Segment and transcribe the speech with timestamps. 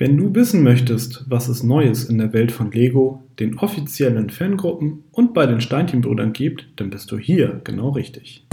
[0.00, 5.02] Wenn du wissen möchtest, was es Neues in der Welt von Lego, den offiziellen Fangruppen
[5.10, 8.46] und bei den Steinchenbrüdern gibt, dann bist du hier genau richtig.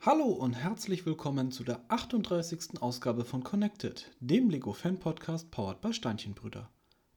[0.00, 2.82] Hallo und herzlich willkommen zu der 38.
[2.82, 6.68] Ausgabe von Connected, dem Lego Fan Podcast powered by Steinchenbrüder.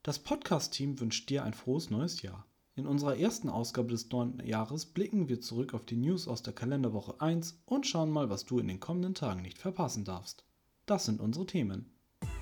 [0.03, 2.45] Das Podcast-Team wünscht dir ein frohes neues Jahr.
[2.77, 6.51] In unserer ersten Ausgabe des neuen Jahres blicken wir zurück auf die News aus der
[6.51, 10.43] Kalenderwoche 1 und schauen mal, was du in den kommenden Tagen nicht verpassen darfst.
[10.85, 11.89] Das sind unsere Themen.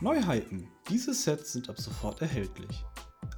[0.01, 0.67] Neuheiten.
[0.89, 2.83] Diese Sets sind ab sofort erhältlich.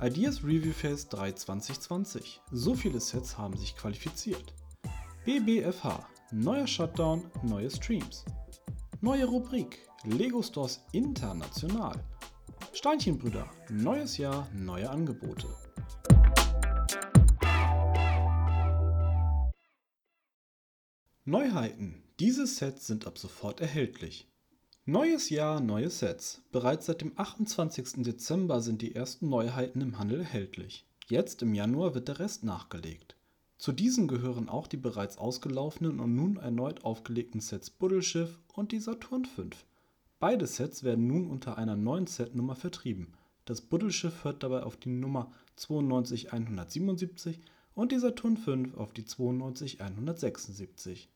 [0.01, 2.39] Ideas Review Phase 3 2020.
[2.51, 4.53] So viele Sets haben sich qualifiziert.
[5.25, 6.07] BBFH.
[6.31, 8.23] Neuer Shutdown, neue Streams.
[9.01, 9.85] Neue Rubrik.
[10.05, 12.01] Lego Stores International.
[12.71, 13.49] Steinchenbrüder.
[13.69, 15.47] Neues Jahr, neue Angebote.
[21.27, 22.03] Neuheiten.
[22.19, 24.27] Diese Sets sind ab sofort erhältlich.
[24.85, 26.43] Neues Jahr, neue Sets.
[26.51, 28.03] Bereits seit dem 28.
[28.03, 30.85] Dezember sind die ersten Neuheiten im Handel erhältlich.
[31.07, 33.15] Jetzt im Januar wird der Rest nachgelegt.
[33.57, 38.79] Zu diesen gehören auch die bereits ausgelaufenen und nun erneut aufgelegten Sets Buddelschiff und die
[38.79, 39.45] Saturn V.
[40.19, 43.15] Beide Sets werden nun unter einer neuen Setnummer vertrieben.
[43.45, 47.41] Das Buddelschiff hört dabei auf die Nummer 92177
[47.73, 51.09] und die Saturn V auf die 92176.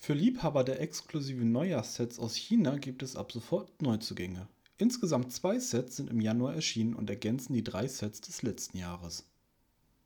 [0.00, 4.46] Für Liebhaber der exklusiven Neujahrssets aus China gibt es ab sofort Neuzugänge.
[4.78, 9.26] Insgesamt zwei Sets sind im Januar erschienen und ergänzen die drei Sets des letzten Jahres.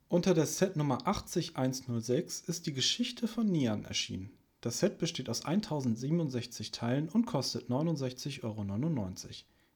[0.09, 4.31] Unter der Setnummer 80106 ist die Geschichte von Nian erschienen.
[4.63, 9.15] Das Set besteht aus 1067 Teilen und kostet 69,99 Euro.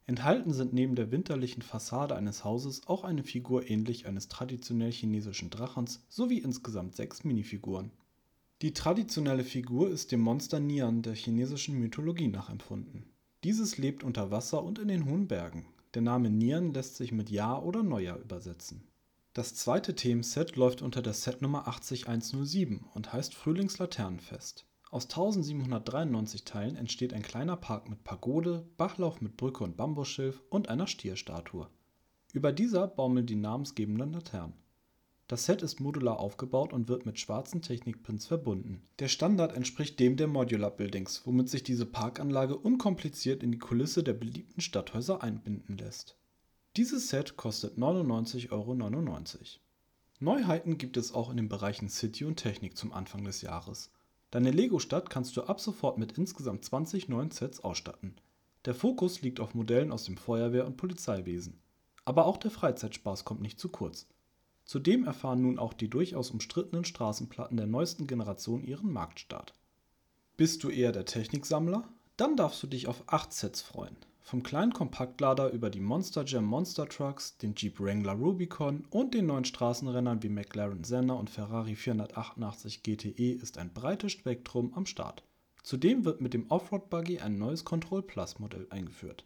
[0.07, 5.51] Enthalten sind neben der winterlichen Fassade eines Hauses auch eine Figur ähnlich eines traditionell chinesischen
[5.51, 7.91] Drachens sowie insgesamt sechs Minifiguren.
[8.63, 13.05] Die traditionelle Figur ist dem Monster Nian der chinesischen Mythologie nachempfunden.
[13.45, 15.67] Dieses lebt unter Wasser und in den hohen Bergen.
[15.93, 18.89] Der Name Nian lässt sich mit Jahr oder Neujahr übersetzen.
[19.35, 24.65] Das zweite Themenset läuft unter der Setnummer 80107 und heißt Frühlingslaternenfest.
[24.91, 30.71] Aus 1793 Teilen entsteht ein kleiner Park mit Pagode, Bachlauf mit Brücke und Bambusschilf und
[30.71, 31.69] einer Stierstatue.
[32.33, 34.55] Über dieser baumeln die namensgebenden Laternen.
[35.29, 38.83] Das Set ist modular aufgebaut und wird mit schwarzen Technikpins verbunden.
[39.01, 44.05] Der Standard entspricht dem der Modular Buildings, womit sich diese Parkanlage unkompliziert in die Kulisse
[44.05, 46.17] der beliebten Stadthäuser einbinden lässt.
[46.77, 48.75] Dieses Set kostet 99,99 Euro.
[50.21, 53.91] Neuheiten gibt es auch in den Bereichen City und Technik zum Anfang des Jahres.
[54.31, 58.15] Deine Lego-Stadt kannst du ab sofort mit insgesamt 20 neuen Sets ausstatten.
[58.65, 61.59] Der Fokus liegt auf Modellen aus dem Feuerwehr- und Polizeiwesen.
[62.05, 64.07] Aber auch der Freizeitspaß kommt nicht zu kurz.
[64.67, 69.55] Zudem erfahren nun auch die durchaus umstrittenen Straßenplatten der neuesten Generation ihren Marktstart.
[70.37, 71.89] Bist du eher der Techniksammler?
[72.17, 73.97] Dann darfst du dich auf 8 Sets freuen.
[74.23, 79.27] Vom kleinen Kompaktlader über die Monster Jam Monster Trucks, den Jeep Wrangler Rubicon und den
[79.27, 85.23] neuen Straßenrennern wie McLaren Senna und Ferrari 488 GTE ist ein breites Spektrum am Start.
[85.63, 89.25] Zudem wird mit dem Offroad Buggy ein neues Control Plus Modell eingeführt.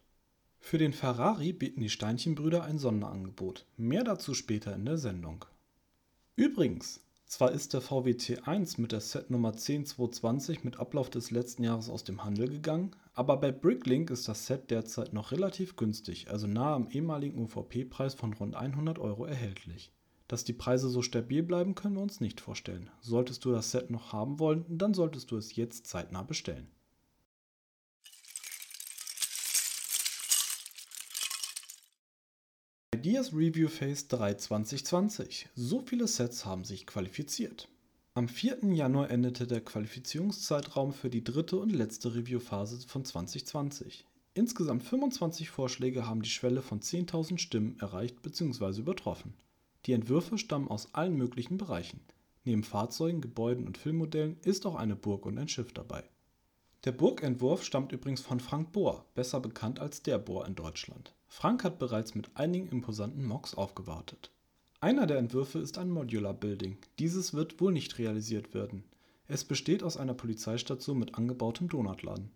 [0.60, 3.66] Für den Ferrari bieten die Steinchenbrüder ein Sonderangebot.
[3.76, 5.44] Mehr dazu später in der Sendung.
[6.36, 11.88] Übrigens, zwar ist der VW T1 mit der Setnummer 10220 mit Ablauf des letzten Jahres
[11.88, 16.46] aus dem Handel gegangen, aber bei Bricklink ist das Set derzeit noch relativ günstig, also
[16.46, 19.92] nahe am ehemaligen UVP-Preis von rund 100 Euro erhältlich.
[20.28, 22.90] Dass die Preise so stabil bleiben, können wir uns nicht vorstellen.
[23.00, 26.68] Solltest du das Set noch haben wollen, dann solltest du es jetzt zeitnah bestellen.
[33.02, 35.48] Ideas Review Phase 3 2020.
[35.54, 37.66] So viele Sets haben sich qualifiziert.
[38.12, 38.58] Am 4.
[38.74, 44.04] Januar endete der Qualifizierungszeitraum für die dritte und letzte Reviewphase von 2020.
[44.34, 48.80] Insgesamt 25 Vorschläge haben die Schwelle von 10.000 Stimmen erreicht bzw.
[48.80, 49.32] übertroffen.
[49.86, 52.00] Die Entwürfe stammen aus allen möglichen Bereichen.
[52.44, 56.04] Neben Fahrzeugen, Gebäuden und Filmmodellen ist auch eine Burg und ein Schiff dabei.
[56.84, 61.14] Der Burgentwurf stammt übrigens von Frank Bohr, besser bekannt als der Bohr in Deutschland.
[61.32, 64.32] Frank hat bereits mit einigen imposanten Mocks aufgewartet.
[64.80, 66.76] Einer der Entwürfe ist ein Modular Building.
[66.98, 68.82] Dieses wird wohl nicht realisiert werden.
[69.28, 72.32] Es besteht aus einer Polizeistation mit angebautem Donutladen.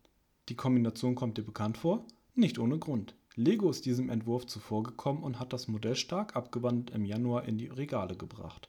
[0.49, 2.07] Die Kombination kommt dir bekannt vor?
[2.37, 3.17] Nicht ohne Grund.
[3.35, 7.67] Lego ist diesem Entwurf zuvorgekommen und hat das Modell stark abgewandelt im Januar in die
[7.67, 8.69] Regale gebracht.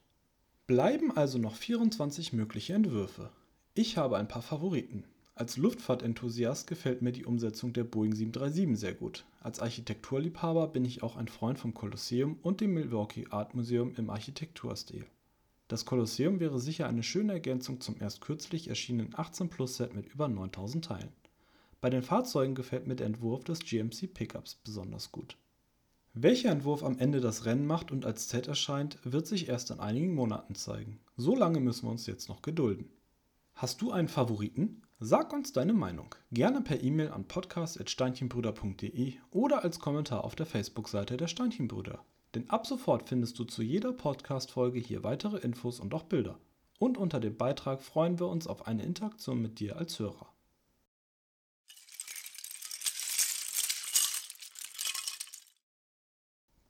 [0.65, 3.29] Bleiben also noch 24 mögliche Entwürfe.
[3.75, 5.03] Ich habe ein paar Favoriten.
[5.37, 9.25] Als Luftfahrtenthusiast gefällt mir die Umsetzung der Boeing 737 sehr gut.
[9.41, 14.09] Als Architekturliebhaber bin ich auch ein Freund vom Kolosseum und dem Milwaukee Art Museum im
[14.09, 15.05] Architekturstil.
[15.67, 20.05] Das Kolosseum wäre sicher eine schöne Ergänzung zum erst kürzlich erschienenen 18 Plus Set mit
[20.05, 21.11] über 9000 Teilen.
[21.81, 25.35] Bei den Fahrzeugen gefällt mir der Entwurf des GMC Pickups besonders gut.
[26.13, 29.81] Welcher Entwurf am Ende das Rennen macht und als Set erscheint, wird sich erst in
[29.81, 31.01] einigen Monaten zeigen.
[31.17, 32.89] So lange müssen wir uns jetzt noch gedulden.
[33.57, 34.81] Hast du einen Favoriten?
[34.99, 36.13] Sag uns deine Meinung.
[36.29, 42.03] Gerne per E-Mail an podcast.steinchenbrüder.de oder als Kommentar auf der Facebook-Seite der Steinchenbrüder.
[42.33, 46.37] Denn ab sofort findest du zu jeder Podcast-Folge hier weitere Infos und auch Bilder.
[46.79, 50.27] Und unter dem Beitrag freuen wir uns auf eine Interaktion mit dir als Hörer.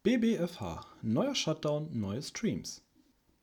[0.03, 0.85] BBFH.
[1.01, 2.83] Neuer Shutdown, neue Streams.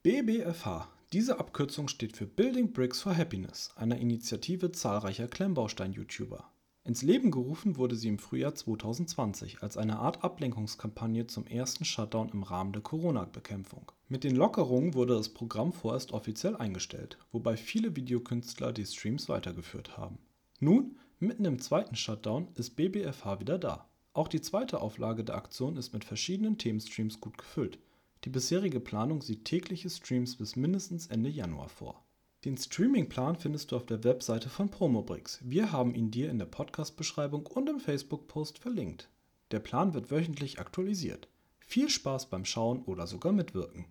[0.05, 1.02] BBFH.
[1.13, 6.51] Diese Abkürzung steht für Building Bricks for Happiness, einer Initiative zahlreicher Klemmbaustein-YouTuber.
[6.85, 12.31] Ins Leben gerufen wurde sie im Frühjahr 2020 als eine Art Ablenkungskampagne zum ersten Shutdown
[12.31, 13.93] im Rahmen der Corona-Bekämpfung.
[14.09, 19.99] Mit den Lockerungen wurde das Programm vorerst offiziell eingestellt, wobei viele Videokünstler die Streams weitergeführt
[19.99, 20.17] haben.
[20.61, 23.87] Nun, mitten im zweiten Shutdown, ist BBFH wieder da.
[24.15, 27.79] Auch die zweite Auflage der Aktion ist mit verschiedenen Themenstreams gut gefüllt.
[28.25, 32.05] Die bisherige Planung sieht tägliche Streams bis mindestens Ende Januar vor.
[32.45, 35.41] Den Streamingplan findest du auf der Webseite von Promobrix.
[35.43, 39.09] Wir haben ihn dir in der Podcast-Beschreibung und im Facebook-Post verlinkt.
[39.51, 41.29] Der Plan wird wöchentlich aktualisiert.
[41.61, 43.87] Viel Spaß beim Schauen oder sogar mitwirken.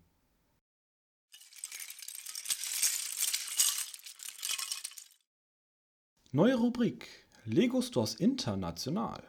[6.31, 7.07] Neue Rubrik
[7.43, 9.23] Lego Stores International.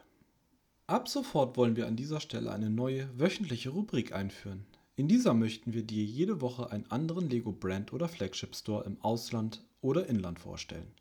[0.87, 4.65] Ab sofort wollen wir an dieser Stelle eine neue wöchentliche Rubrik einführen.
[4.95, 9.01] In dieser möchten wir dir jede Woche einen anderen Lego Brand oder Flagship Store im
[9.01, 10.93] Ausland oder Inland vorstellen.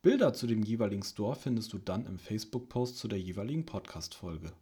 [0.00, 4.52] Bilder zu dem jeweiligen Store findest du dann im Facebook-Post zu der jeweiligen Podcast-Folge.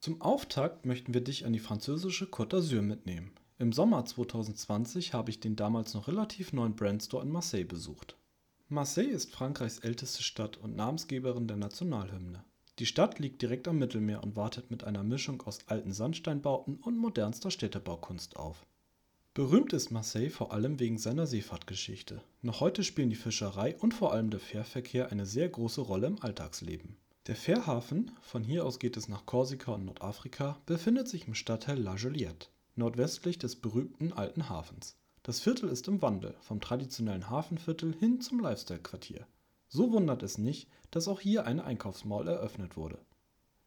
[0.00, 3.32] Zum Auftakt möchten wir dich an die französische Côte d'Azur mitnehmen.
[3.58, 8.18] Im Sommer 2020 habe ich den damals noch relativ neuen Brandstore in Marseille besucht.
[8.68, 12.44] Marseille ist Frankreichs älteste Stadt und Namensgeberin der Nationalhymne.
[12.78, 16.98] Die Stadt liegt direkt am Mittelmeer und wartet mit einer Mischung aus alten Sandsteinbauten und
[16.98, 18.66] modernster Städtebaukunst auf.
[19.32, 22.22] Berühmt ist Marseille vor allem wegen seiner Seefahrtgeschichte.
[22.42, 26.22] Noch heute spielen die Fischerei und vor allem der Fährverkehr eine sehr große Rolle im
[26.22, 26.96] Alltagsleben.
[27.26, 31.78] Der Fährhafen, von hier aus geht es nach Korsika und Nordafrika, befindet sich im Stadtteil
[31.78, 34.96] La Joliette, nordwestlich des berühmten Alten Hafens.
[35.22, 39.26] Das Viertel ist im Wandel, vom traditionellen Hafenviertel hin zum Lifestyle-Quartier.
[39.68, 42.98] So wundert es nicht, dass auch hier eine Einkaufsmall eröffnet wurde.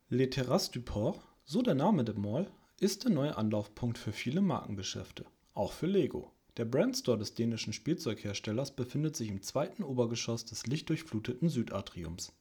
[0.10, 2.50] Les Terrasses du Port, so der Name der Mall,
[2.80, 6.32] ist der neue Anlaufpunkt für viele Markengeschäfte, auch für Lego.
[6.58, 12.34] Der Brandstore des dänischen Spielzeugherstellers befindet sich im zweiten Obergeschoss des lichtdurchfluteten Südatriums.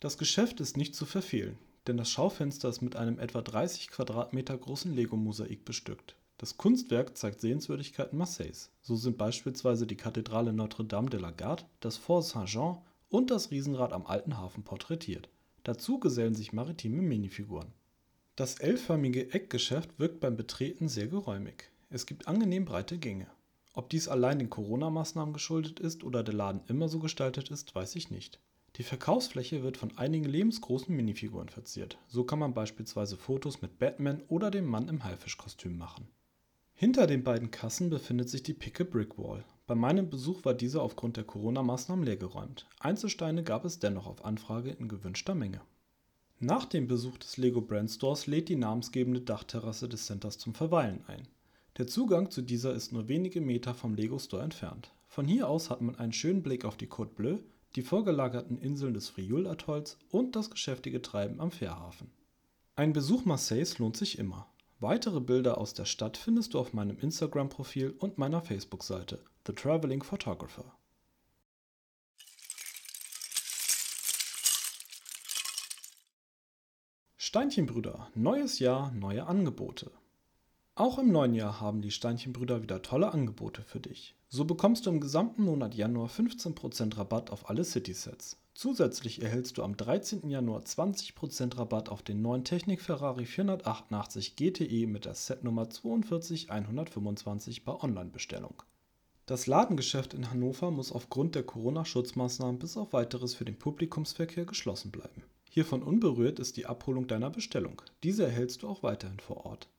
[0.00, 4.56] Das Geschäft ist nicht zu verfehlen, denn das Schaufenster ist mit einem etwa 30 Quadratmeter
[4.58, 6.16] großen Lego-Mosaik bestückt.
[6.38, 8.70] Das Kunstwerk zeigt Sehenswürdigkeiten Marseilles.
[8.82, 13.94] So sind beispielsweise die Kathedrale Notre-Dame de la Garde, das Fort Saint-Jean und das Riesenrad
[13.94, 15.30] am Alten Hafen porträtiert.
[15.64, 17.72] Dazu gesellen sich maritime Minifiguren.
[18.36, 21.70] Das L-förmige Eckgeschäft wirkt beim Betreten sehr geräumig.
[21.88, 23.28] Es gibt angenehm breite Gänge.
[23.72, 27.96] Ob dies allein den Corona-Maßnahmen geschuldet ist oder der Laden immer so gestaltet ist, weiß
[27.96, 28.40] ich nicht.
[28.76, 31.96] Die Verkaufsfläche wird von einigen lebensgroßen Minifiguren verziert.
[32.08, 36.08] So kann man beispielsweise Fotos mit Batman oder dem Mann im Haifischkostüm machen.
[36.78, 39.46] Hinter den beiden Kassen befindet sich die Picke Brick Wall.
[39.66, 42.66] Bei meinem Besuch war diese aufgrund der Corona-Maßnahmen leergeräumt.
[42.80, 45.62] Einzelsteine gab es dennoch auf Anfrage in gewünschter Menge.
[46.38, 51.02] Nach dem Besuch des Lego Brand Stores lädt die namensgebende Dachterrasse des Centers zum Verweilen
[51.06, 51.26] ein.
[51.78, 54.92] Der Zugang zu dieser ist nur wenige Meter vom Lego Store entfernt.
[55.08, 57.42] Von hier aus hat man einen schönen Blick auf die Côte Bleue,
[57.74, 62.10] die vorgelagerten Inseln des Frioul-Atolls und das geschäftige Treiben am Fährhafen.
[62.74, 64.46] Ein Besuch Marseilles lohnt sich immer.
[64.78, 70.02] Weitere Bilder aus der Stadt findest du auf meinem Instagram-Profil und meiner Facebook-Seite The Traveling
[70.02, 70.76] Photographer.
[77.16, 79.90] Steinchenbrüder, neues Jahr, neue Angebote.
[80.78, 84.14] Auch im neuen Jahr haben die Steinchenbrüder wieder tolle Angebote für dich.
[84.28, 88.36] So bekommst du im gesamten Monat Januar 15% Rabatt auf alle City-Sets.
[88.52, 90.28] Zusätzlich erhältst du am 13.
[90.28, 97.72] Januar 20% Rabatt auf den neuen Technik Ferrari 488 GTE mit der Setnummer 42125 bei
[97.72, 98.62] Online-Bestellung.
[99.24, 104.90] Das Ladengeschäft in Hannover muss aufgrund der Corona-Schutzmaßnahmen bis auf weiteres für den Publikumsverkehr geschlossen
[104.90, 105.22] bleiben.
[105.48, 107.80] Hiervon unberührt ist die Abholung deiner Bestellung.
[108.02, 109.70] Diese erhältst du auch weiterhin vor Ort.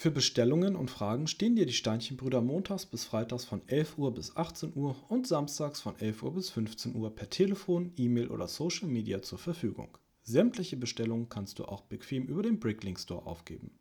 [0.00, 4.34] Für Bestellungen und Fragen stehen dir die Steinchenbrüder montags bis freitags von 11 Uhr bis
[4.34, 8.88] 18 Uhr und samstags von 11 Uhr bis 15 Uhr per Telefon, E-Mail oder Social
[8.88, 9.98] Media zur Verfügung.
[10.22, 13.78] Sämtliche Bestellungen kannst du auch bequem über den Bricklink Store aufgeben.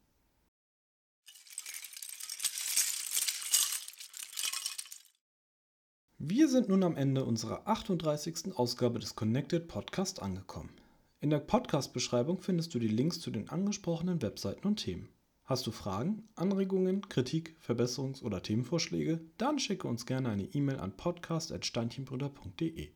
[6.17, 8.57] Wir sind nun am Ende unserer 38.
[8.57, 10.75] Ausgabe des Connected Podcast angekommen.
[11.21, 15.07] In der Podcast-Beschreibung findest du die Links zu den angesprochenen Webseiten und Themen.
[15.49, 19.19] Hast du Fragen, Anregungen, Kritik, Verbesserungs- oder Themenvorschläge?
[19.39, 22.89] Dann schicke uns gerne eine E-Mail an podcast.steinchenbrüder.de.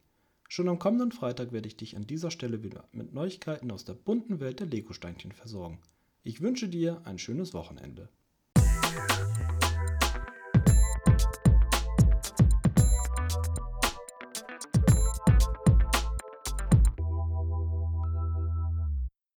[0.49, 3.95] Schon am kommenden Freitag werde ich dich an dieser Stelle wieder mit Neuigkeiten aus der
[3.95, 5.79] bunten Welt der Lego-Steinchen versorgen.
[6.21, 8.09] Ich wünsche dir ein schönes Wochenende.